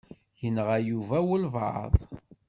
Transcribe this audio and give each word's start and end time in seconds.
Yenɣa 0.41 0.77
Yuba 0.87 1.17
walebɛaḍ. 1.27 1.95